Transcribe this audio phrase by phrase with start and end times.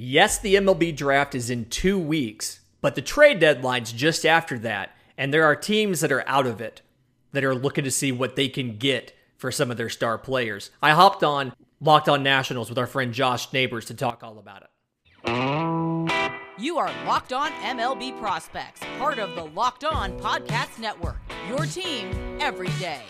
[0.00, 4.94] Yes, the MLB draft is in two weeks, but the trade deadline's just after that,
[5.16, 6.82] and there are teams that are out of it
[7.32, 10.70] that are looking to see what they can get for some of their star players.
[10.80, 14.62] I hopped on Locked On Nationals with our friend Josh Neighbors to talk all about
[14.62, 14.68] it.
[16.60, 21.18] You are Locked On MLB Prospects, part of the Locked On Podcast Network.
[21.48, 23.02] Your team every day.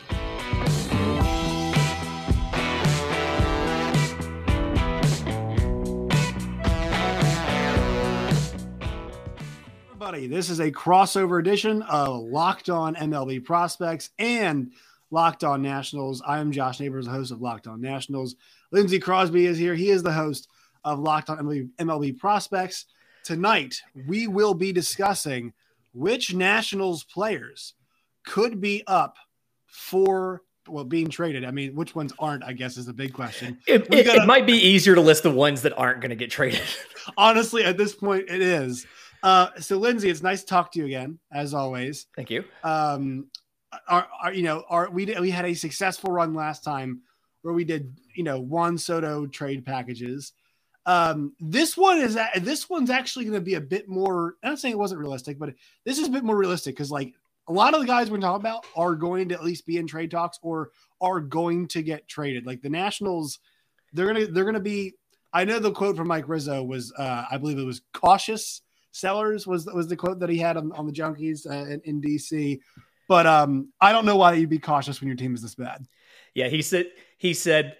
[10.01, 10.29] Everybody.
[10.29, 14.71] This is a crossover edition of Locked On MLB Prospects and
[15.11, 16.23] Locked On Nationals.
[16.25, 18.37] I am Josh Neighbors, the host of Locked On Nationals.
[18.71, 19.75] Lindsey Crosby is here.
[19.75, 20.47] He is the host
[20.85, 22.85] of Locked On MLB, MLB Prospects.
[23.25, 23.75] Tonight,
[24.07, 25.53] we will be discussing
[25.95, 27.75] which Nationals players
[28.25, 29.17] could be up
[29.67, 31.45] for well being traded.
[31.45, 32.45] I mean, which ones aren't?
[32.45, 33.59] I guess is the big question.
[33.67, 36.31] It, it, it might be easier to list the ones that aren't going to get
[36.31, 36.63] traded.
[37.17, 38.87] Honestly, at this point, it is.
[39.23, 42.07] Uh, so Lindsay, it's nice to talk to you again, as always.
[42.15, 42.45] Thank you.
[42.63, 43.27] Um,
[43.89, 47.03] our, our you know, our we did, we had a successful run last time
[47.43, 50.33] where we did you know Juan Soto trade packages.
[50.87, 54.37] Um, this one is this one's actually going to be a bit more.
[54.43, 57.13] I'm not saying it wasn't realistic, but this is a bit more realistic because like
[57.47, 59.87] a lot of the guys we're talking about are going to at least be in
[59.87, 62.47] trade talks or are going to get traded.
[62.47, 63.39] Like the Nationals,
[63.93, 64.95] they're gonna they're gonna be.
[65.31, 69.47] I know the quote from Mike Rizzo was, uh, I believe it was cautious sellers
[69.47, 72.61] was was the quote that he had on, on the junkies uh, in, in, DC.
[73.09, 75.87] But um, I don't know why you'd be cautious when your team is this bad.
[76.35, 77.77] Yeah, he said he said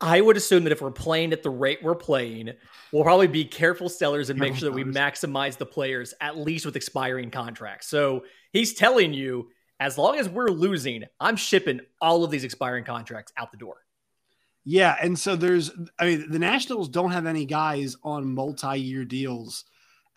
[0.00, 2.52] I would assume that if we're playing at the rate we're playing,
[2.90, 6.64] we'll probably be careful sellers and make sure that we maximize the players at least
[6.64, 7.88] with expiring contracts.
[7.88, 12.84] So he's telling you, as long as we're losing, I'm shipping all of these expiring
[12.84, 13.76] contracts out the door.
[14.64, 19.64] Yeah, and so there's, I mean, the Nationals don't have any guys on multi-year deals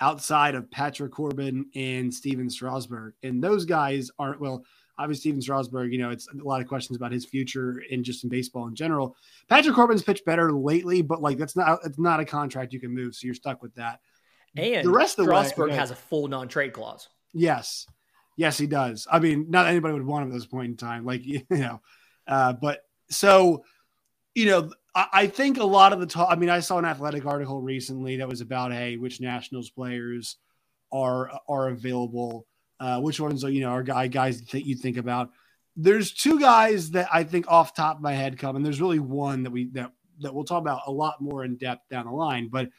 [0.04, 3.14] outside of Patrick Corbin and Stephen Strasburg.
[3.24, 4.66] And those guys aren't, well,
[4.98, 8.26] obviously Stephen Strasburg, you know, it's a lot of questions about his future and just
[8.26, 9.16] in baseball in general.
[9.48, 12.94] Patrick Corbin's pitched better lately, but like that's not it's not a contract you can
[12.94, 14.02] move, so you're stuck with that.
[14.58, 17.08] And the rest of the Strasburg way, has a full non-trade clause.
[17.34, 17.88] Yes.
[18.36, 19.08] Yes, he does.
[19.10, 21.06] I mean, not anybody would want him at this point in time.
[21.06, 21.82] Like, you know,
[22.28, 23.64] uh, but so,
[24.36, 26.28] you know, I think a lot of the talk.
[26.30, 30.38] I mean, I saw an athletic article recently that was about, hey, which Nationals players
[30.92, 32.46] are are available,
[32.80, 35.32] uh, which ones are you know are guy guys that you think about.
[35.76, 39.00] There's two guys that I think off top of my head come, and there's really
[39.00, 39.92] one that we that
[40.22, 42.48] that we'll talk about a lot more in depth down the line.
[42.50, 42.70] But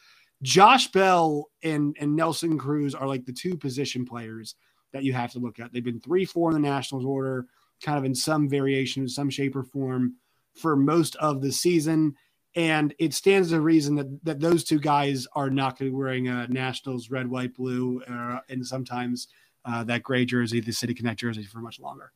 [0.43, 4.55] Josh Bell and and Nelson Cruz are like the two position players
[4.93, 5.73] that you have to look at.
[5.73, 7.47] They've been three, four in the Nationals order,
[7.83, 10.15] kind of in some variation, in some shape or form
[10.55, 12.15] for most of the season.
[12.57, 15.99] And it stands to reason that, that those two guys are not going to be
[15.99, 19.27] wearing a Nationals red, white, blue, uh, and sometimes
[19.65, 22.13] uh, that gray jersey, the City Connect jersey, for much longer.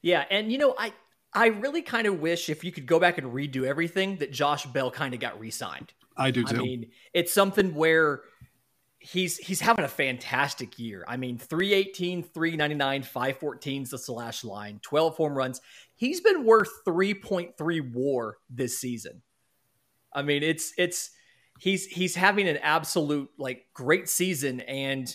[0.00, 0.92] Yeah, and you know, I
[1.32, 4.66] I really kind of wish if you could go back and redo everything that Josh
[4.66, 5.92] Bell kind of got re-signed.
[6.16, 6.56] I do too.
[6.56, 8.22] I mean, it's something where
[9.02, 11.04] he's he's having a fantastic year.
[11.08, 15.60] I mean, 318, 399, 514 is the slash line, 12 home runs.
[15.94, 19.22] He's been worth 3.3 WAR this season.
[20.12, 21.10] I mean, it's it's
[21.58, 25.14] he's he's having an absolute like great season and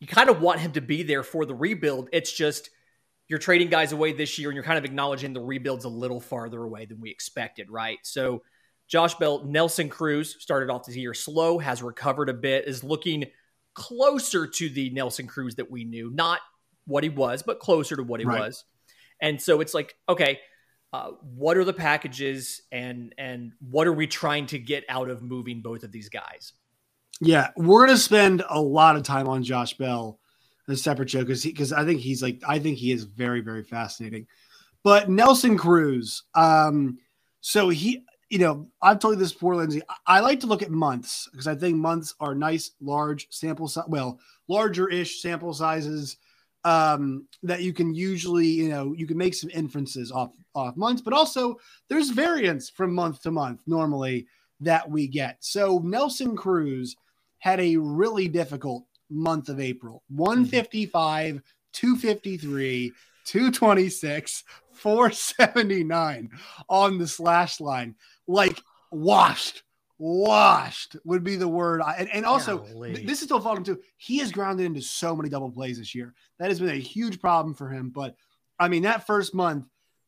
[0.00, 2.08] you kind of want him to be there for the rebuild.
[2.12, 2.70] It's just
[3.28, 6.20] you're trading guys away this year and you're kind of acknowledging the rebuild's a little
[6.20, 7.98] farther away than we expected, right?
[8.02, 8.42] So
[8.88, 13.26] Josh Bell, Nelson Cruz started off this year slow, has recovered a bit, is looking
[13.74, 16.40] closer to the Nelson Cruz that we knew, not
[16.86, 18.40] what he was, but closer to what he right.
[18.40, 18.64] was.
[19.20, 20.40] And so it's like, okay,
[20.92, 25.22] uh, what are the packages and and what are we trying to get out of
[25.22, 26.54] moving both of these guys?
[27.20, 30.18] Yeah, we're gonna spend a lot of time on Josh Bell,
[30.66, 33.64] a separate show, because because I think he's like I think he is very very
[33.64, 34.26] fascinating.
[34.82, 36.98] But Nelson Cruz, um,
[37.40, 39.82] so he you know, I've told you this before, Lindsey.
[40.06, 43.86] I like to look at months because I think months are nice, large sample size,
[43.88, 46.18] well, larger ish sample sizes
[46.64, 51.00] um, that you can usually, you know, you can make some inferences off off months,
[51.00, 51.58] but also
[51.88, 54.26] there's variance from month to month normally
[54.60, 55.36] that we get.
[55.40, 56.96] So Nelson Cruz
[57.38, 61.40] had a really difficult month of April 155,
[61.72, 62.92] 253,
[63.24, 66.30] 226, 479
[66.68, 67.94] on the slash line
[68.28, 68.60] like
[68.92, 69.62] washed
[69.98, 71.82] washed would be the word.
[71.98, 73.80] And, and also, th- this is still falling too.
[73.96, 76.14] He has grounded into so many double plays this year.
[76.38, 77.90] That has been a huge problem for him.
[77.90, 78.14] But
[78.58, 79.66] I mean, that first month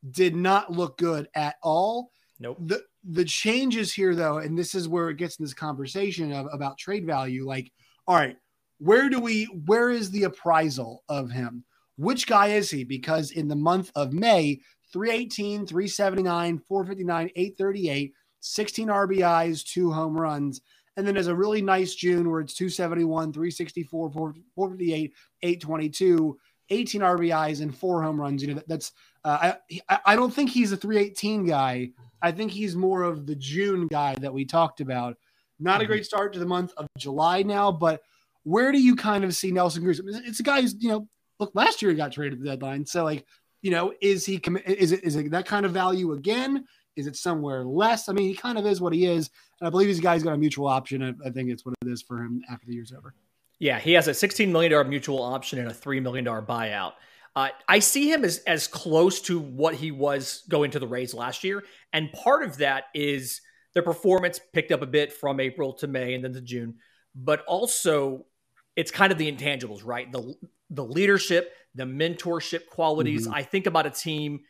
[0.08, 2.10] did not look good at all.
[2.38, 2.58] Nope.
[2.60, 6.46] The the changes here, though, and this is where it gets in this conversation of,
[6.52, 7.46] about trade value.
[7.46, 7.72] Like,
[8.06, 8.36] all right,
[8.78, 11.64] where do we, where is the appraisal of him?
[11.96, 12.84] Which guy is he?
[12.84, 14.60] Because in the month of May,
[14.92, 20.60] 318, 379, 459, 838, 16 RBIs, two home runs.
[20.96, 26.38] And then there's a really nice June where it's 271, 364, 458, 822,
[26.70, 28.42] 18 RBIs, and four home runs.
[28.42, 28.92] You know, that, that's,
[29.24, 29.54] uh,
[29.88, 31.90] I, I don't think he's a 318 guy.
[32.22, 35.16] I think he's more of the June guy that we talked about.
[35.58, 35.92] Not a mm-hmm.
[35.92, 38.02] great start to the month of July now, but
[38.44, 40.00] where do you kind of see Nelson Cruz?
[40.04, 41.08] It's a guy who's, you know,
[41.38, 42.86] look, last year he got traded at the deadline.
[42.86, 43.26] So, like,
[43.62, 46.64] you know, is he, is it, is it that kind of value again?
[46.96, 48.08] Is it somewhere less?
[48.08, 49.30] I mean, he kind of is what he is.
[49.60, 51.16] And I believe he's a guy who's got a mutual option.
[51.24, 53.14] I think it's what it is for him after the year's over.
[53.58, 56.92] Yeah, he has a $16 million mutual option and a $3 million buyout.
[57.36, 61.14] Uh, I see him as as close to what he was going to the Rays
[61.14, 61.62] last year,
[61.92, 63.40] and part of that is
[63.72, 66.74] their performance picked up a bit from April to May and then to June,
[67.14, 68.26] but also
[68.74, 70.10] it's kind of the intangibles, right?
[70.10, 70.34] The
[70.70, 73.24] the leadership, the mentorship qualities.
[73.26, 73.34] Mm-hmm.
[73.34, 74.40] I think about a team.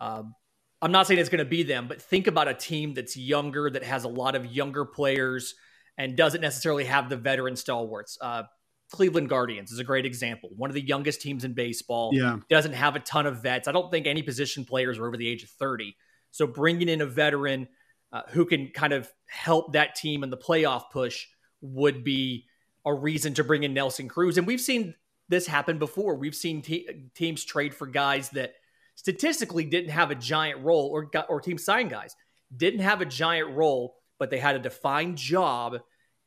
[0.00, 0.34] Um,
[0.80, 3.68] I'm not saying it's going to be them, but think about a team that's younger,
[3.70, 5.54] that has a lot of younger players,
[5.96, 8.16] and doesn't necessarily have the veteran stalwarts.
[8.20, 8.44] Uh,
[8.90, 10.50] Cleveland Guardians is a great example.
[10.56, 12.10] One of the youngest teams in baseball.
[12.12, 12.38] Yeah.
[12.48, 13.68] Doesn't have a ton of vets.
[13.68, 15.94] I don't think any position players are over the age of 30.
[16.30, 17.68] So bringing in a veteran
[18.12, 21.26] uh, who can kind of help that team in the playoff push
[21.60, 22.46] would be
[22.86, 24.38] a reason to bring in Nelson Cruz.
[24.38, 24.94] And we've seen
[25.28, 26.14] this happen before.
[26.14, 28.54] We've seen te- teams trade for guys that
[28.94, 32.16] statistically didn't have a giant role or got, or team sign guys
[32.54, 35.78] didn't have a giant role, but they had a defined job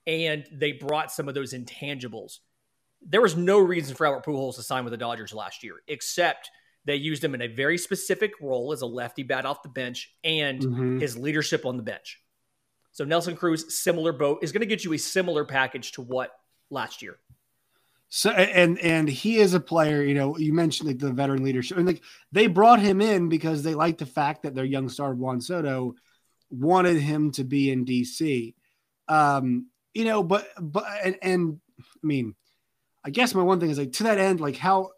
[0.06, 2.40] and they brought some of those intangibles
[3.02, 6.50] there was no reason for Albert Pujols to sign with the Dodgers last year, except
[6.86, 10.14] they used him in a very specific role as a lefty bat off the bench
[10.24, 11.00] and mm-hmm.
[11.00, 12.20] his leadership on the bench.
[12.92, 16.32] So Nelson Cruz, similar boat, is going to get you a similar package to what
[16.70, 17.18] last year.
[18.14, 21.78] So and and he is a player, you know, you mentioned like the veteran leadership.
[21.78, 22.04] And like
[22.34, 25.96] they brought him in because they liked the fact that their young star Juan Soto
[26.50, 28.54] wanted him to be in DC.
[29.08, 32.36] Um, you know, but but and, and I mean,
[33.02, 34.90] I guess my one thing is like to that end, like how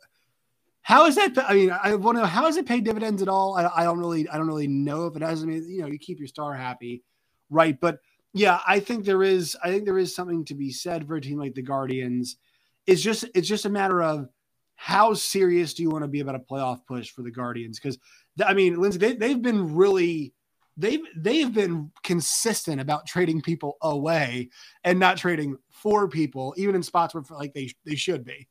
[0.81, 1.38] how is that?
[1.38, 3.56] I mean, I want to know how has it paid dividends at all?
[3.56, 5.44] I, I don't really, I don't really know if it has.
[5.44, 7.04] I mean, you know, you keep your star happy,
[7.51, 7.80] right?
[7.80, 8.00] But
[8.33, 11.21] yeah, I think there is, I think there is something to be said for a
[11.21, 12.38] team like the Guardians.
[12.85, 14.27] It's just, it's just a matter of
[14.75, 17.80] how serious do you want to be about a playoff push for the Guardians?
[17.80, 17.97] Because
[18.44, 20.33] I mean, Lindsay, they, they've been really
[20.77, 24.50] they've they've been consistent about trading people away
[24.83, 28.47] and not trading for people, even in spots where like they they should be.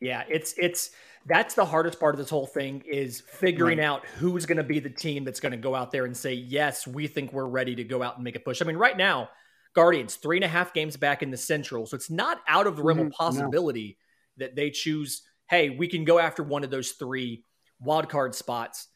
[0.00, 0.90] Yeah, it's it's
[1.26, 3.86] that's the hardest part of this whole thing is figuring right.
[3.86, 6.32] out who's going to be the team that's going to go out there and say
[6.32, 8.62] yes, we think we're ready to go out and make a push.
[8.62, 9.28] I mean, right now,
[9.78, 12.76] Guardians three and a half games back in the Central, so it's not out of
[12.76, 13.06] the realm mm-hmm.
[13.08, 13.98] of possibility
[14.36, 14.46] no.
[14.46, 15.22] that they choose.
[15.48, 17.44] Hey, we can go after one of those three
[17.80, 18.88] wild card spots.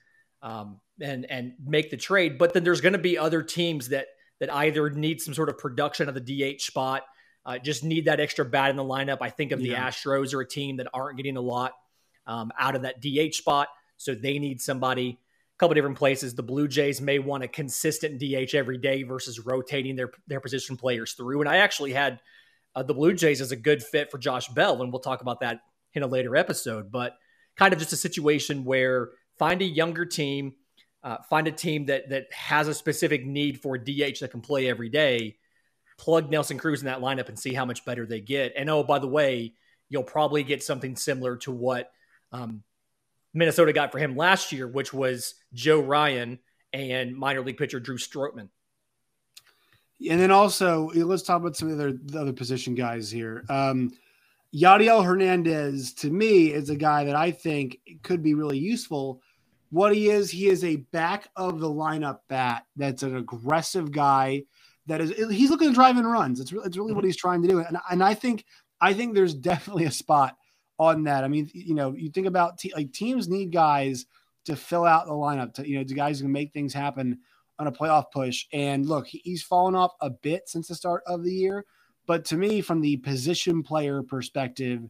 [0.42, 2.38] Um, and and make the trade.
[2.38, 4.06] But then there's going to be other teams that
[4.40, 6.20] that either need some sort of production of the
[6.56, 7.02] DH spot,
[7.46, 9.18] uh, just need that extra bat in the lineup.
[9.20, 9.70] I think of the.
[9.70, 11.72] Astros are a team that aren't getting a lot
[12.26, 15.18] um, out of that DH spot, so they need somebody.
[15.62, 16.34] Couple different places.
[16.34, 20.76] The Blue Jays may want a consistent DH every day versus rotating their their position
[20.76, 21.38] players through.
[21.40, 22.20] And I actually had
[22.74, 25.38] uh, the Blue Jays as a good fit for Josh Bell, and we'll talk about
[25.38, 25.60] that
[25.94, 26.90] in a later episode.
[26.90, 27.16] But
[27.54, 30.54] kind of just a situation where find a younger team
[31.04, 34.68] uh, find a team that that has a specific need for DH that can play
[34.68, 35.36] every day.
[35.96, 38.52] Plug Nelson Cruz in that lineup and see how much better they get.
[38.56, 39.54] And oh, by the way,
[39.88, 41.92] you'll probably get something similar to what
[42.32, 42.64] um,
[43.34, 46.38] Minnesota got for him last year, which was Joe Ryan
[46.72, 48.48] and minor league pitcher Drew Strotman.
[50.08, 53.44] And then also, let's talk about some of the other, the other position guys here.
[53.48, 53.92] Um,
[54.54, 59.22] Yadiel Hernandez, to me, is a guy that I think could be really useful
[59.72, 64.42] what he is, he is a back of the lineup bat that's an aggressive guy.
[64.86, 66.40] That is, he's looking to drive in runs.
[66.40, 67.06] It's really, it's really what mm-hmm.
[67.06, 67.60] he's trying to do.
[67.60, 68.44] And, and I think,
[68.82, 70.36] I think there's definitely a spot
[70.88, 71.24] on that.
[71.24, 74.06] I mean, you know, you think about te- like teams need guys
[74.44, 77.18] to fill out the lineup, to you know, the guys who can make things happen
[77.58, 78.46] on a playoff push.
[78.52, 81.64] And look, he's fallen off a bit since the start of the year,
[82.06, 84.88] but to me, from the position player perspective,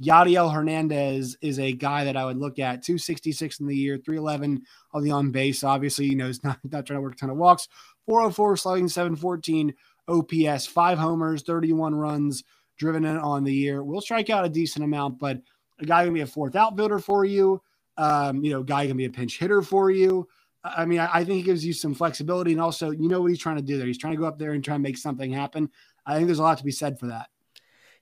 [0.00, 4.62] Yadiel Hernandez is a guy that I would look at 266 in the year, 311
[4.92, 5.62] on the on base.
[5.62, 7.68] Obviously, you know, he's not, not trying to work a ton of walks.
[8.06, 9.74] 404 slugging, 714
[10.08, 12.42] OPS, five homers, 31 runs
[12.82, 13.84] driven in on the year.
[13.84, 15.40] Will strike out a decent amount, but
[15.78, 17.62] a guy can be a fourth outfielder for you.
[17.96, 20.28] Um, you know, guy can be a pinch hitter for you.
[20.64, 23.30] I mean, I, I think he gives you some flexibility, and also, you know what
[23.30, 23.86] he's trying to do there.
[23.86, 25.70] He's trying to go up there and try and make something happen.
[26.04, 27.28] I think there's a lot to be said for that.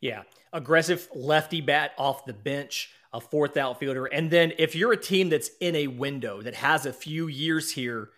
[0.00, 0.22] Yeah,
[0.52, 5.28] aggressive lefty bat off the bench, a fourth outfielder, and then if you're a team
[5.28, 8.10] that's in a window that has a few years here,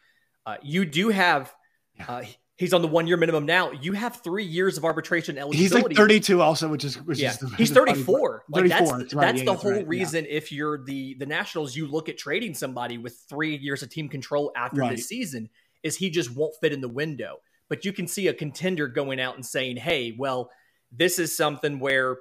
[0.47, 1.53] uh, you do have.
[2.07, 2.23] Uh,
[2.57, 3.73] he's on the one year minimum now.
[3.73, 5.59] You have three years of arbitration eligibility.
[5.63, 7.31] He's like 32 also, which is which yeah.
[7.31, 8.45] is the, he's 34.
[8.49, 9.23] Like 34, that's that's right.
[9.27, 9.81] that's Yeah, the that's whole right.
[9.81, 9.87] Yeah.
[9.89, 10.27] reason.
[10.29, 14.09] If you're the the Nationals, you look at trading somebody with three years of team
[14.09, 14.97] control after Right.
[14.97, 15.49] this season.
[15.83, 17.39] Is he just won't fit in the window?
[17.69, 20.51] But you can see a contender going out and saying, "Hey, well,
[20.91, 22.17] this is something where."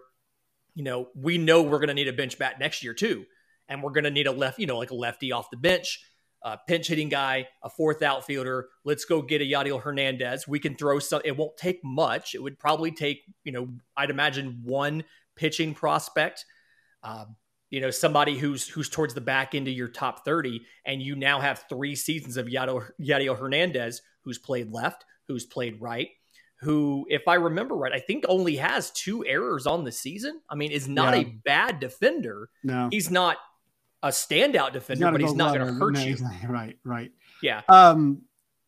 [0.74, 3.26] You know, we know we're going to need a bench bat next year too,
[3.68, 6.00] and we're going to need a left, you know, like a lefty off the bench
[6.44, 8.68] a pinch hitting guy, a fourth outfielder.
[8.84, 10.48] Let's go get a Yadiel Hernandez.
[10.48, 11.22] We can throw some.
[11.24, 12.34] It won't take much.
[12.36, 15.04] It would probably take, you know, I'd imagine one
[15.36, 16.46] pitching prospect.
[17.04, 17.36] Um,
[17.70, 21.16] you know, somebody who's who's towards the back end of your top thirty, and you
[21.16, 26.10] now have three seasons of Yadiel, Yadiel Hernandez, who's played left, who's played right,
[26.60, 30.42] who, if I remember right, I think only has two errors on the season.
[30.50, 31.22] I mean, is not Yeah.
[31.22, 32.50] a bad defender.
[32.64, 33.38] No, He's not
[34.04, 36.18] a standout defender, but he's not going to hurt No, you.
[36.48, 37.12] Right, right.
[37.42, 37.62] Yeah.
[37.70, 38.24] Um,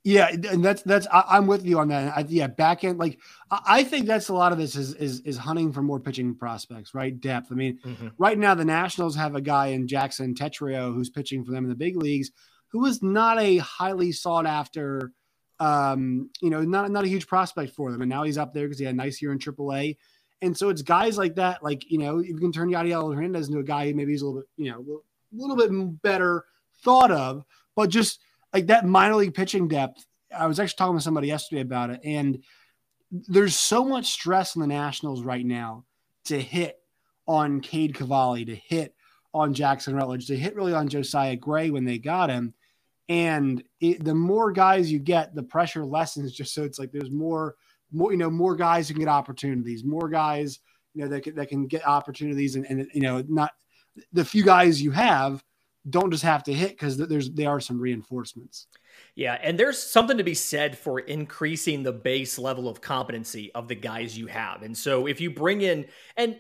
[0.05, 2.17] yeah, and that's that's I, I'm with you on that.
[2.17, 5.21] I, yeah, back end like I, I think that's a lot of this is is
[5.21, 7.17] is hunting for more pitching prospects, right?
[7.17, 7.47] Depth.
[7.51, 8.11] I mean, Mhm.
[8.17, 11.69] right now the Nationals have a guy in Jackson Tetreault who's pitching for them in
[11.69, 12.31] the big leagues,
[12.73, 15.13] who is not a highly sought after,
[15.61, 18.65] um, you know, not not a huge prospect for them, and now he's up there
[18.65, 19.95] because he had a nice year in AAA.
[20.41, 23.59] And so it's guys like that, like you know, you can turn Yadiel Hernandez into
[23.59, 25.01] a guy who maybe he's a little bit, you know,
[25.35, 26.45] little bit better
[26.83, 27.43] thought of,
[27.75, 28.19] but just
[28.53, 30.05] like that minor league pitching depth.
[30.35, 32.43] I was actually talking to somebody yesterday about it, and
[33.11, 35.85] there's so much stress in the Nationals right now
[36.25, 36.79] to hit
[37.27, 38.95] on Cade Cavalli, to hit
[39.33, 42.53] on Jackson Rutledge, to hit really on Josiah Gray when they got him.
[43.09, 46.33] And it, the more guys you get, the pressure lessens.
[46.33, 47.55] Just so it's like there's more,
[47.91, 50.59] more you know, more guys who can get opportunities, more guys
[50.93, 53.51] you know that can, that can get opportunities, and, and you know, not
[54.11, 55.43] the few guys you have
[55.89, 58.67] don't just have to hit because there's there are some reinforcements.
[59.15, 63.67] Yeah, and there's something to be said for increasing the base level of competency of
[63.67, 64.63] the guys you have.
[64.63, 65.85] And so if you bring in
[66.15, 66.39] and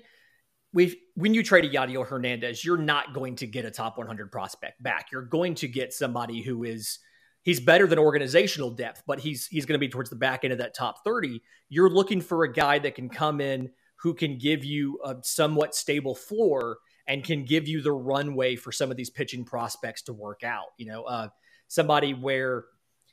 [0.71, 4.31] we when you trade a Yadiel Hernandez, you're not going to get a top 100
[4.31, 5.07] prospect back.
[5.11, 6.99] You're going to get somebody who is
[7.43, 10.53] he's better than organizational depth, but he's he's going to be towards the back end
[10.53, 11.41] of that top 30.
[11.69, 15.75] You're looking for a guy that can come in who can give you a somewhat
[15.75, 20.13] stable floor and can give you the runway for some of these pitching prospects to
[20.13, 20.67] work out.
[20.77, 21.27] You know, uh,
[21.67, 22.65] somebody where,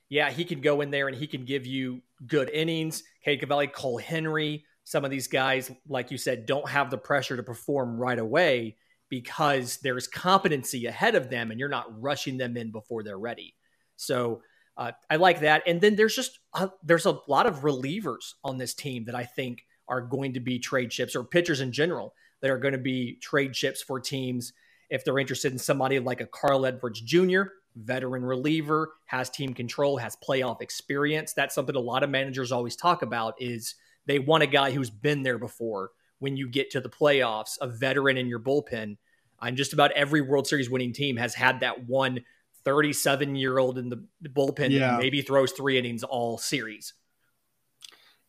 [0.09, 3.02] yeah, he can go in there and he can give you good innings.
[3.25, 7.37] Cade Cavalli, Cole Henry, some of these guys, like you said, don't have the pressure
[7.37, 8.76] to perform right away
[9.09, 13.54] because there's competency ahead of them and you're not rushing them in before they're ready.
[13.97, 14.42] So
[14.76, 15.64] uh, I like that.
[15.66, 19.25] And then there's just a, there's a lot of relievers on this team that I
[19.25, 22.78] think are going to be trade chips or pitchers in general that are going to
[22.78, 24.52] be trade chips for teams
[24.88, 27.42] if they're interested in somebody like a Carl Edwards Jr.,
[27.76, 31.32] veteran reliever, has team control, has playoff experience.
[31.32, 34.90] That's something a lot of managers always talk about is they want a guy who's
[34.90, 38.97] been there before when you get to the playoffs, a veteran in your bullpen.
[39.40, 42.25] And just about every World Series winning team has had that one
[42.64, 44.92] 37 year old in the bullpen Yeah.
[44.92, 46.92] that maybe throws three innings all series.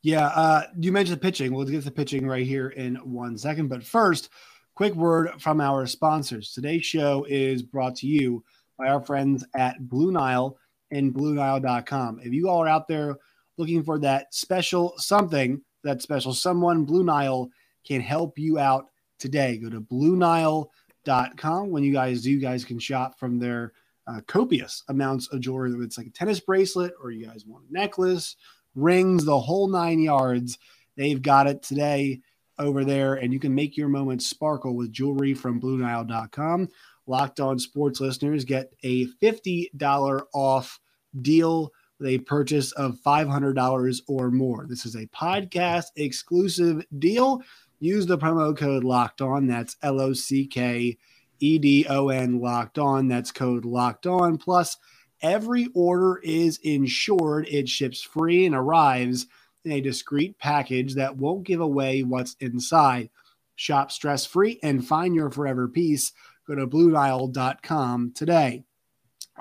[0.04, 1.54] Yeah, uh, you mentioned the pitching.
[1.54, 3.68] We'll get to the pitching right here in one second.
[3.68, 4.30] But first,
[4.74, 6.54] quick word from our sponsors.
[6.54, 8.44] Today's show is brought to you
[8.80, 10.58] by our friends at Blue Nile
[10.90, 12.20] and BlueNile.com.
[12.24, 13.16] If you all are out there
[13.58, 17.50] looking for that special something, that special someone, Blue Nile
[17.86, 18.88] can help you out
[19.20, 19.58] today.
[19.58, 21.70] Go to BlueNile.com.
[21.70, 23.74] When you guys do, you guys can shop from their
[24.08, 25.72] uh, copious amounts of jewelry.
[25.86, 28.36] It's like a tennis bracelet or you guys want a necklace
[28.76, 30.58] rings, the whole nine yards.
[30.98, 32.22] They've got it today
[32.60, 36.70] over there, and you can make your moments sparkle with jewelry from BlueNile.com.
[37.08, 40.80] Locked on sports listeners get a $50 off
[41.22, 44.66] deal with a purchase of $500 or more.
[44.68, 47.42] This is a podcast exclusive deal.
[47.80, 49.48] Use the promo code locked on.
[49.48, 50.98] That's L O C K
[51.40, 53.08] E D O N locked on.
[53.08, 54.38] That's code locked on.
[54.38, 54.78] Plus,
[55.22, 57.48] Every order is insured.
[57.48, 59.28] It ships free and arrives
[59.64, 63.10] in a discreet package that won't give away what's inside.
[63.56, 66.12] Shop stress free and find your forever peace.
[66.48, 68.64] Go to BlueNile.com today.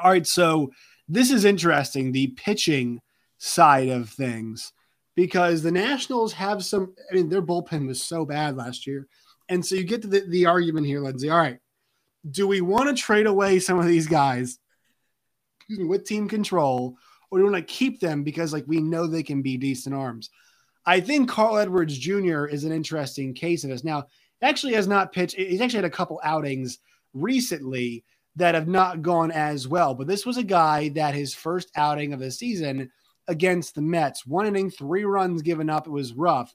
[0.03, 0.71] All right, so
[1.09, 3.01] this is interesting the pitching
[3.39, 4.73] side of things
[5.17, 9.09] because the Nationals have some, I mean, their bullpen was so bad last year.
[9.49, 11.31] And so you get to the, the argument here, Lindsay.
[11.31, 11.59] All right,
[12.31, 14.59] do we want to trade away some of these guys?
[15.71, 16.97] Excuse me, with team control,
[17.31, 19.95] or do we want to keep them because like we know they can be decent
[19.95, 20.31] arms?
[20.85, 22.47] I think Carl Edwards Jr.
[22.47, 23.85] is an interesting case of this.
[23.85, 24.07] Now,
[24.43, 25.37] actually has not pitched.
[25.37, 26.79] He's actually had a couple outings
[27.15, 29.95] recently that have not gone as well.
[29.95, 32.91] But this was a guy that his first outing of the season
[33.29, 35.87] against the Mets, one inning, three runs given up.
[35.87, 36.55] It was rough.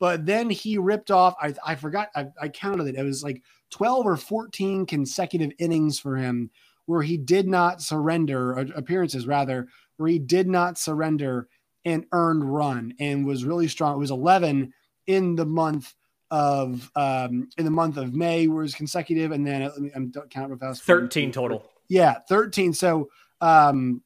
[0.00, 2.96] But then he ripped off, I, I forgot, I, I counted it.
[2.96, 6.50] It was like 12 or 14 consecutive innings for him
[6.86, 11.48] where he did not surrender, appearances rather, where he did not surrender
[11.84, 13.94] an earned run and was really strong.
[13.94, 14.72] It was 11
[15.06, 15.94] in the month
[16.30, 20.50] of um, in the month of May where it was consecutive, and then I'm counting
[20.50, 20.82] real fast.
[20.82, 21.70] Thirteen total.
[21.88, 22.72] Yeah, thirteen.
[22.72, 24.02] So um,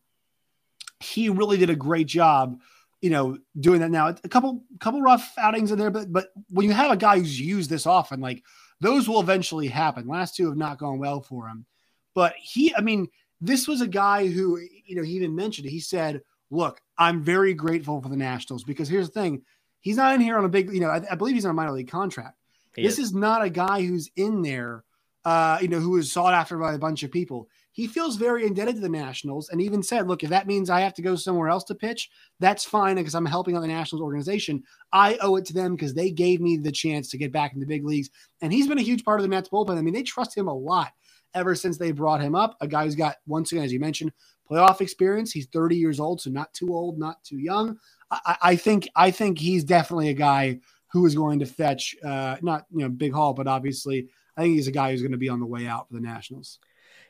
[1.00, 2.60] he really did a great job,
[3.00, 3.90] you know, doing that.
[3.90, 7.18] Now a couple couple rough outings in there, but but when you have a guy
[7.18, 8.42] who's used this often, like
[8.80, 10.06] those will eventually happen.
[10.06, 11.64] Last two have not gone well for him,
[12.14, 13.08] but he, I mean,
[13.40, 15.68] this was a guy who, you know, he even mentioned.
[15.68, 19.42] He said, "Look, I'm very grateful for the Nationals because here's the thing."
[19.80, 21.54] He's not in here on a big, you know, I, I believe he's on a
[21.54, 22.36] minor league contract.
[22.74, 23.06] He this is.
[23.06, 23.14] is.
[23.14, 24.84] not a guy who's in there,
[25.24, 27.48] uh, you know, who is sought after by a bunch of people.
[27.72, 30.80] He feels very indebted to the Nationals and even said, look, if that means I
[30.80, 34.02] have to go somewhere else to pitch, that's fine because I'm helping out the Nationals
[34.02, 34.64] organization.
[34.92, 37.60] I owe it to them because they gave me the chance to get back in
[37.60, 38.10] the big leagues.
[38.42, 39.78] And he's been a huge part of the Mets bullpen.
[39.78, 40.90] I mean, they trust him a lot
[41.34, 42.56] ever since they brought him up.
[42.60, 44.12] A guy who's got, once again, as you mentioned,
[44.50, 45.32] playoff experience.
[45.32, 47.78] He's 30 years old, so not too old, not too young.
[48.10, 50.60] I, I think I think he's definitely a guy
[50.92, 54.54] who is going to fetch uh, not you know big haul, but obviously I think
[54.54, 56.58] he's a guy who's going to be on the way out for the Nationals.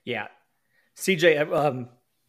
[0.05, 0.29] Yeah,
[0.97, 1.89] CJ, um,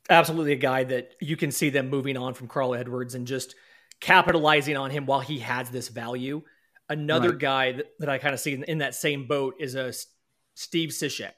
[0.09, 3.55] absolutely a guy that you can see them moving on from Carl Edwards and just
[3.99, 6.41] capitalizing on him while he has this value.
[6.89, 7.39] Another right.
[7.39, 9.93] guy that, that I kind of see in, in, that same boat is a
[10.55, 11.33] Steve Cishek,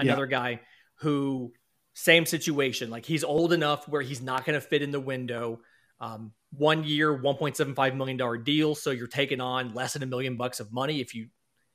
[0.00, 0.38] another yeah.
[0.38, 0.60] guy
[0.96, 1.52] who
[1.94, 2.90] same situation.
[2.90, 5.60] Like he's old enough where he's not going to fit in the window.
[6.00, 8.74] Um, one year, $1.75 million deal.
[8.74, 11.28] So you're taking on less than a million bucks of money if you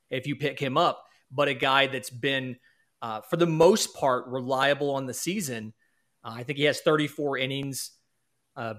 [0.10, 1.04] if you pick him up.
[1.32, 2.58] But a guy that's been,
[3.02, 5.74] uh, for the most part, reliable on the season.
[6.24, 7.92] Uh, I think he has 34 innings.
[8.56, 8.76] Uh,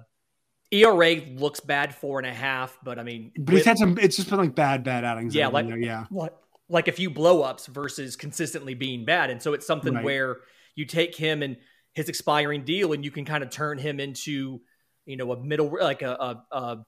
[0.73, 3.99] ERA looks bad four and a half, but I mean, but he's had some.
[3.99, 5.35] It's just been like bad, bad outings.
[5.35, 9.55] Yeah, like there, yeah, what like a few blowups versus consistently being bad, and so
[9.55, 10.05] it's something right.
[10.05, 10.39] where
[10.75, 11.57] you take him and
[11.93, 14.61] his expiring deal, and you can kind of turn him into
[15.07, 16.85] you know, a middle like a, a, a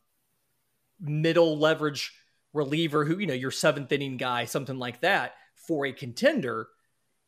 [1.01, 2.13] middle leverage
[2.53, 6.69] reliever who, you know, your seventh inning guy, something like that for a contender,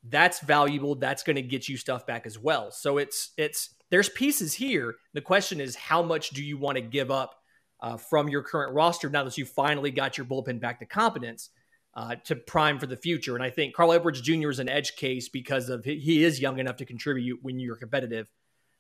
[0.09, 0.97] that's valuable.
[0.97, 2.71] That's going to get you stuff back as well.
[2.73, 4.97] So it's it's there's pieces here.
[5.15, 7.37] The question is, how much do you want to give up
[7.81, 11.51] uh, from your current roster now that you finally got your bullpen back to competence
[11.95, 13.35] uh, to prime for the future?
[13.35, 14.51] And I think Carl Edwards Jr.
[14.51, 18.31] is an edge case because of he is young enough to contribute when you're competitive.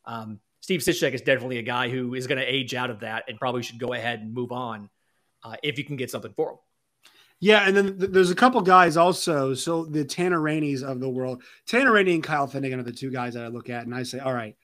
[0.04, 3.24] Um, Steve Cishek is definitely a guy who is going to age out of that
[3.28, 4.90] and probably should go ahead and move on
[5.42, 6.56] uh, if you can get something for him.
[7.40, 9.54] Yeah, and then th- there's a couple guys also.
[9.54, 13.10] So the Tanner Raineys of the world, Tanner Rainey and Kyle Finnegan are the two
[13.10, 14.54] guys that I look at, and I say, all right,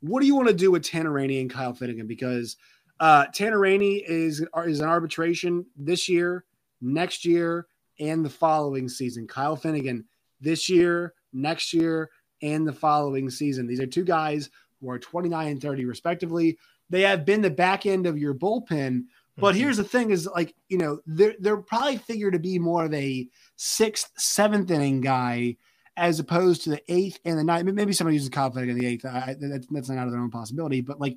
[0.00, 2.06] what do you want to do with Tanner Rainey and Kyle Finnegan?
[2.06, 2.56] Because
[3.00, 6.44] uh, Tanner Rainey is is an arbitration this year,
[6.80, 7.66] next year,
[8.02, 9.26] and the following season.
[9.26, 10.04] Kyle Finnegan
[10.40, 12.10] this year, next year,
[12.42, 13.66] and the following season.
[13.66, 16.58] These are two guys who are 29 and 30 respectively.
[16.90, 19.04] They have been the back end of your bullpen.
[19.38, 19.62] But mm-hmm.
[19.62, 22.92] here's the thing: is like you know they're they're probably figured to be more of
[22.92, 25.56] a sixth, seventh inning guy
[25.96, 27.64] as opposed to the eighth and the ninth.
[27.72, 29.04] Maybe somebody uses confident in the eighth.
[29.06, 30.82] I, that's, that's not out of their own possibility.
[30.82, 31.16] But like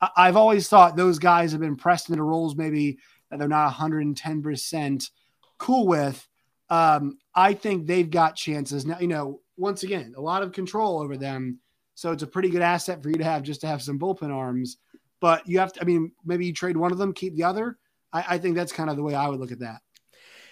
[0.00, 2.98] I, have always thought those guys have been pressed into roles maybe
[3.30, 5.10] that they're not 110 percent
[5.58, 6.26] cool with.
[6.68, 8.98] Um, I think they've got chances now.
[8.98, 11.60] You know, once again, a lot of control over them
[11.96, 14.30] so it's a pretty good asset for you to have just to have some bullpen
[14.30, 14.76] arms.
[15.18, 17.78] But you have to, I mean, maybe you trade one of them, keep the other.
[18.12, 19.80] I, I think that's kind of the way I would look at that.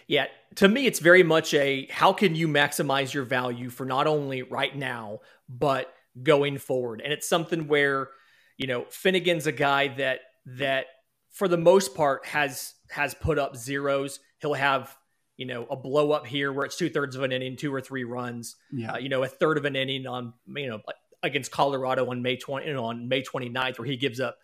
[0.08, 4.06] Yeah, to me, it's very much a how can you maximize your value for not
[4.06, 7.02] only right now, but going forward.
[7.02, 8.08] And it's something where,
[8.56, 10.86] you know, Finnegan's a guy that, that
[11.34, 14.18] for the most part has, has put up zeros.
[14.40, 14.96] He'll have
[15.36, 17.80] you know, a blow up here where it's two thirds of an inning, two or
[17.80, 18.54] three runs.
[18.72, 18.92] Yeah.
[18.92, 20.80] Uh, you know, a third of an inning on, you know,
[21.24, 24.36] against Colorado on May 20 you know, on May 29th where he gives up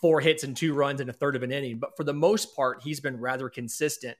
[0.00, 2.54] four hits and two runs in a third of an inning but for the most
[2.54, 4.16] part he's been rather consistent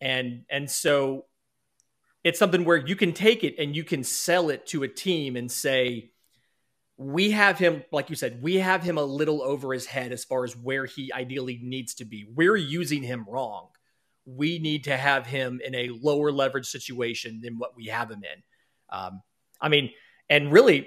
[0.00, 1.24] and and so
[2.22, 5.36] it's something where you can take it and you can sell it to a team
[5.36, 6.09] and say
[7.02, 10.24] we have him like you said we have him a little over his head as
[10.24, 13.68] far as where he ideally needs to be we're using him wrong
[14.26, 18.22] we need to have him in a lower leverage situation than what we have him
[18.22, 18.42] in
[18.90, 19.22] um,
[19.62, 19.90] i mean
[20.28, 20.86] and really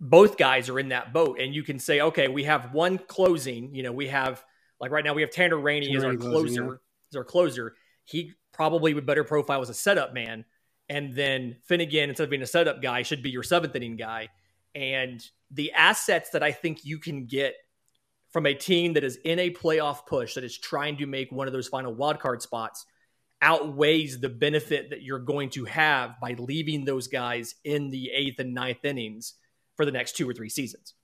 [0.00, 3.74] both guys are in that boat, and you can say, okay, we have one closing.
[3.74, 4.44] You know, we have
[4.80, 6.30] like right now we have Tanner Rainey as our closer.
[6.30, 6.74] Closing, yeah.
[7.10, 7.74] As our closer,
[8.04, 10.44] he probably would better profile as a setup man,
[10.88, 14.28] and then Finnegan instead of being a setup guy should be your seventh inning guy.
[14.78, 17.56] And the assets that I think you can get
[18.30, 21.48] from a team that is in a playoff push that is trying to make one
[21.48, 22.86] of those final wildcard spots
[23.42, 28.38] outweighs the benefit that you're going to have by leaving those guys in the eighth
[28.38, 29.34] and ninth innings
[29.76, 30.94] for the next two or three seasons.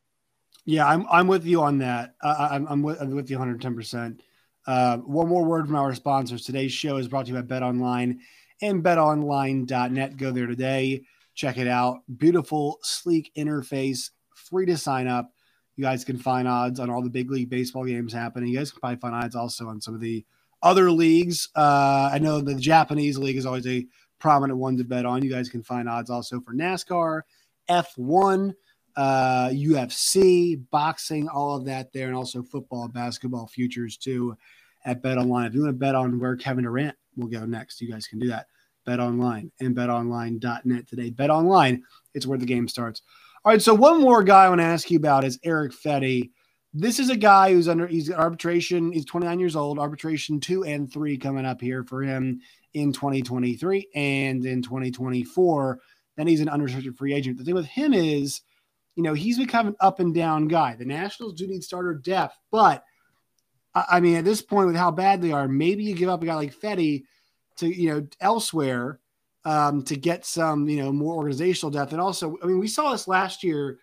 [0.65, 2.15] Yeah, I'm I'm with you on that.
[2.23, 3.75] Uh, I'm I'm with, I'm with you 110.
[3.75, 4.23] percent
[4.69, 6.45] uh, One more word from our sponsors.
[6.45, 8.21] Today's show is brought to you by Bet Online
[8.63, 10.17] and BetOnline.net.
[10.17, 11.05] Go there today,
[11.35, 12.01] check it out.
[12.17, 15.31] Beautiful, sleek interface, free to sign up.
[15.77, 18.51] You guys can find odds on all the big league baseball games happening.
[18.51, 20.25] You guys can probably find odds also on some of the
[20.63, 21.49] other leagues.
[21.55, 23.87] Uh, I know the Japanese league is always a
[24.19, 25.23] prominent one to bet on.
[25.23, 27.23] You guys can find odds also for NASCAR,
[27.69, 28.55] F1,
[28.97, 34.37] uh, UFC, boxing, all of that there, and also football, basketball futures too
[34.85, 35.47] at Bet Online.
[35.47, 38.19] If you want to bet on where Kevin Durant will go next, you guys can
[38.19, 38.47] do that.
[38.85, 41.11] Bet Online and betonline.net today.
[41.11, 41.83] Bet Online,
[42.15, 43.03] it's where the game starts.
[43.45, 46.31] All right, so one more guy I want to ask you about is Erick Fedde.
[46.73, 48.91] This is a guy who's under he's arbitration.
[48.93, 49.79] He's 29 years old.
[49.79, 52.41] Arbitration two and three coming up here for him
[52.73, 55.79] in 2023 and in 2024.
[56.17, 57.39] Then he's an unrestricted free agent.
[57.39, 58.41] The thing with him is,
[58.97, 60.75] you know, he's become an up and down guy.
[60.75, 62.83] The Nationals do need starter depth, but
[63.75, 66.27] I mean, at this point, with how bad they are, maybe you give up a
[66.27, 67.03] guy like Fedde
[67.57, 69.01] to you know elsewhere
[69.45, 71.93] um, to get some you know more organizational depth.
[71.93, 73.79] And also, I mean, we saw this last year,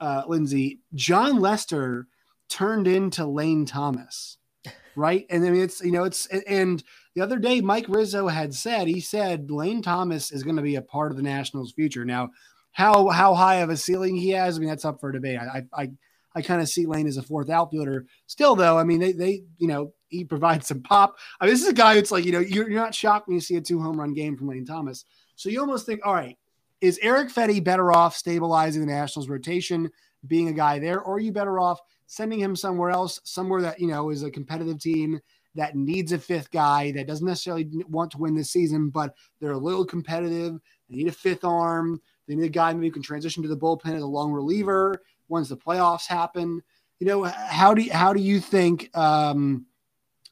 [0.00, 0.80] uh, Lindsay.
[0.94, 2.06] Jon Lester
[2.48, 4.38] turned into Lane Thomas,
[4.96, 5.26] right?
[5.30, 6.82] And I mean, it's you know, it's and
[7.14, 10.76] the other day, Mike Rizzo had said he said Lane Thomas is going to be
[10.76, 12.04] a part of the Nationals' future.
[12.04, 12.30] Now,
[12.72, 15.38] how how high of a ceiling he has, I mean, that's up for debate.
[15.38, 15.90] I I
[16.34, 18.04] I kind of see Lane as a fourth outfielder.
[18.26, 21.16] Still, though, I mean, they they you know he provides some pop.
[21.40, 23.34] I mean, this is a guy that's like you know you're, you're not shocked when
[23.34, 25.04] you see a two home run game from Lane Thomas.
[25.36, 26.36] So you almost think, all right,
[26.80, 29.90] is Erick Fedde better off stabilizing the Nationals rotation,
[30.26, 33.80] being a guy there, or are you better off sending him somewhere else, somewhere that
[33.80, 35.20] you know is a competitive team
[35.54, 39.52] that needs a fifth guy that doesn't necessarily want to win this season, but they're
[39.52, 40.58] a little competitive.
[40.88, 42.00] They need a fifth arm.
[42.28, 45.02] They need a guy maybe who can transition to the bullpen as a long reliever
[45.28, 46.62] once the playoffs happen.
[47.00, 48.94] You know, how do you, how do you think?
[48.96, 49.66] Um,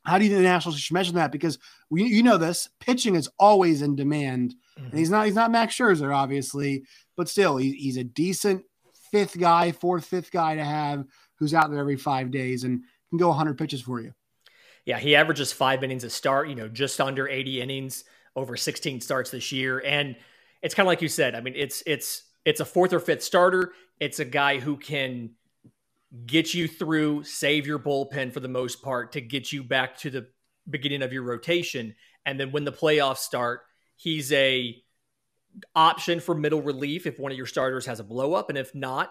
[0.04, 1.32] how do you think the Nationals should measure that?
[1.32, 1.58] Because
[1.90, 4.90] we, you know this pitching is always in demand, mm-hmm.
[4.90, 6.84] and he's not he's not Max Scherzer obviously,
[7.16, 8.64] but still he, he's a decent
[9.10, 11.04] fifth guy, fourth, fifth guy to have
[11.38, 14.12] who's out there every five days and can go 100 pitches for you.
[14.84, 18.04] Yeah, he averages five innings a start, you know, just under 80 innings
[18.36, 19.82] over 16 starts this year.
[19.84, 20.16] And
[20.62, 21.34] it's kind of like you said.
[21.34, 23.72] I mean, it's it's it's a fourth or fifth starter.
[24.00, 25.30] It's a guy who can
[26.26, 30.10] get you through, save your bullpen for the most part to get you back to
[30.10, 30.26] the
[30.68, 31.94] beginning of your rotation.
[32.24, 33.62] And then when the playoffs start,
[33.96, 34.76] he's a
[35.74, 38.48] option for middle relief if one of your starters has a blow up.
[38.48, 39.10] And if not,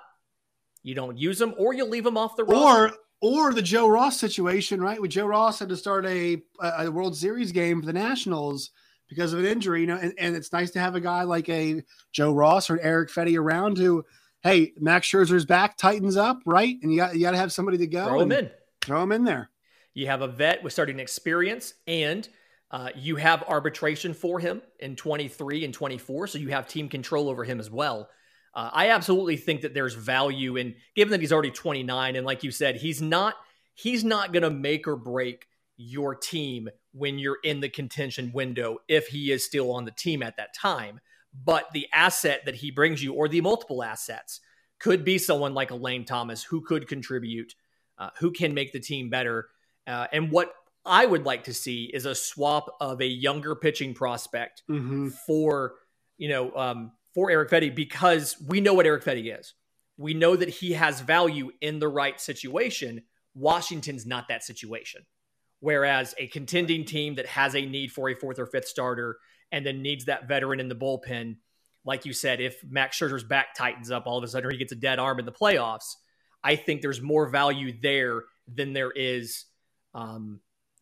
[0.81, 2.93] you don't use them or you leave them off the roster.
[2.93, 5.01] Or or the Joe Ross situation, right?
[5.01, 8.71] With Joe Ross had to start a, a World Series game for the Nationals
[9.07, 11.47] because of an injury, you know, and, and it's nice to have a guy like
[11.47, 14.03] a Joe Ross or Erick Fedde around who,
[14.43, 16.77] hey, Max Scherzer's back, tightens up, right?
[16.82, 18.06] And you got you got to have somebody to go.
[18.08, 18.51] Throw him in.
[18.82, 19.49] Throw him in there.
[19.93, 22.27] You have a vet with starting experience and
[22.71, 27.29] uh, you have arbitration for him in 23 and 24, so you have team control
[27.29, 28.10] over him as well.
[28.56, 32.43] Uh, I absolutely think that there's value in given that he's already 29 and like
[32.43, 33.36] you said, he's not
[33.75, 38.77] he's not going to make or break your team when you're in the contention window
[38.88, 40.99] if he is still on the team at that time.
[41.34, 44.39] But the asset that he brings you, or the multiple assets,
[44.80, 47.54] could be someone like a Lane Thomas who could contribute,
[47.98, 49.48] uh, who can make the team better.
[49.88, 50.54] Uh, and what
[50.86, 55.10] I would like to see is a swap of a younger pitching prospect mm-hmm.
[55.26, 55.76] for,
[56.17, 59.54] you know, um, for Erick Fedde because we know what Erick Fedde is.
[59.98, 63.04] We know that he has value in the right situation.
[63.36, 65.06] Washington's not that situation.
[65.60, 69.17] Whereas a contending team that has a need for a fourth or fifth starter
[69.53, 71.37] and then needs that veteran in the bullpen,
[71.85, 74.71] like you said, if Max Scherzer's back tightens up, all of a sudden he gets
[74.71, 75.95] a dead arm in the playoffs.
[76.43, 79.45] I think there's more value there than there is
[79.93, 80.39] um,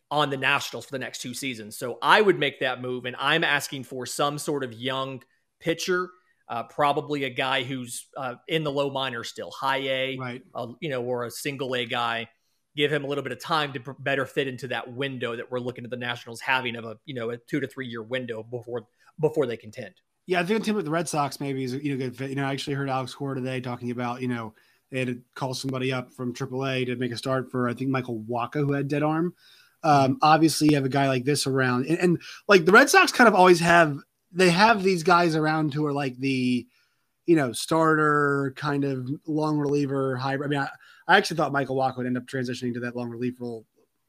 [0.09, 1.77] on the Nationals for the next two seasons.
[1.77, 5.21] So I would make that move, and I'm asking for some sort of young
[5.59, 6.09] pitcher
[6.47, 10.41] uh, probably a guy who's uh, in the low minor still, high A, right.
[10.55, 12.29] uh, you know, or a single A guy.
[12.75, 15.59] Give him a little bit of time to better fit into that window that we're
[15.59, 18.43] looking at the Nationals having of a you know a two to three year window
[18.43, 18.87] before
[19.19, 19.93] before they contend.
[20.27, 22.29] Yeah, I think a team with the Red Sox maybe is you know good fit.
[22.29, 24.53] You know, I actually heard Alex Cora today talking about you know
[24.91, 27.89] they had to call somebody up from AAA to make a start for I think
[27.89, 29.33] Michael Wacha who had dead arm.
[29.83, 33.11] Um, obviously, you have a guy like this around, and, and like the Red Sox
[33.11, 33.97] kind of always have
[34.31, 36.67] they have these guys around who are like the
[37.25, 40.49] you know starter kind of long reliever hybrid.
[40.49, 40.69] I mean, I,
[41.07, 43.65] I actually thought Michael Wacha would end up transitioning to that long relief role,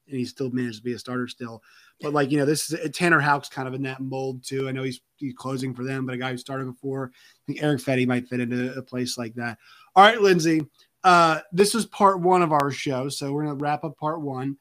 [0.08, 1.62] and he still managed to be a starter still.
[2.00, 4.68] But like you know, this is Tanner Houck's kind of in that mold too.
[4.68, 7.12] I know he's he's closing for them, but a guy who started before.
[7.14, 9.58] I think Erick Fedde might fit into a place like that.
[9.94, 10.66] All right, Lindsay.
[11.04, 14.56] Uh, this was part one of our show, so we're gonna wrap up part one.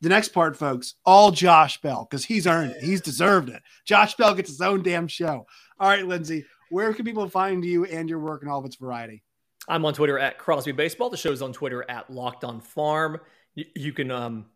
[0.00, 2.82] The next part, folks, all Josh Bell because he's earned it.
[2.82, 3.62] He's deserved it.
[3.84, 5.46] Josh Bell gets his own damn show.
[5.78, 8.76] All right, Lindsay, where can people find you and your work and all of its
[8.76, 9.22] variety?
[9.68, 11.10] I'm on Twitter at Crosby Baseball.
[11.10, 13.20] The show's on Twitter at Locked On Farm.
[13.54, 14.46] You, you can um,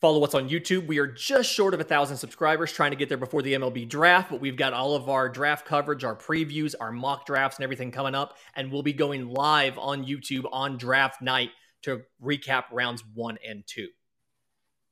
[0.00, 0.86] follow us on YouTube.
[0.86, 3.88] We are just short of a thousand subscribers, trying to get there before the MLB
[3.88, 4.30] draft.
[4.30, 7.90] But we've got all of our draft coverage, our previews, our mock drafts, and everything
[7.90, 8.36] coming up.
[8.54, 11.50] And we'll be going live on YouTube on draft night
[11.82, 13.88] to recap rounds one and two.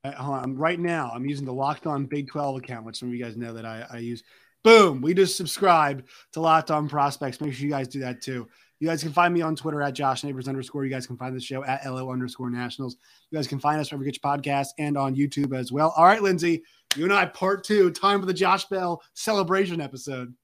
[0.04, 3.36] Right now, I'm using the Locked On Big 12 account, which some of you guys
[3.36, 4.22] know that I, I use.
[4.62, 7.40] Boom, we just subscribed to Locked On Prospects.
[7.40, 8.48] Make sure you guys do that too.
[8.78, 10.84] You guys can find me on Twitter at Josh Neighbors underscore.
[10.84, 12.96] You guys can find the show at LO underscore nationals.
[13.30, 15.94] You guys can find us wherever you get your podcast and on YouTube as well.
[15.96, 16.62] All right, Lindsay,
[16.94, 20.34] you and I, part two, time for the Josh Bell celebration episode.